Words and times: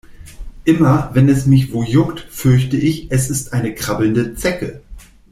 Immer 0.63 1.11
wenn 1.13 1.29
es 1.29 1.45
mich 1.45 1.73
wo 1.73 1.83
juckt, 1.83 2.21
fürchte 2.21 2.75
ich, 2.75 3.11
es 3.11 3.29
ist 3.29 3.53
eine 3.53 3.75
krabbelnde 3.75 4.33
Zecke. 4.33 4.81